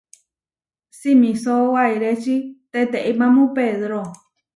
Simisó 0.99 1.55
wairéči 1.73 2.37
teteimámu 2.71 3.45
pedro. 3.57 4.01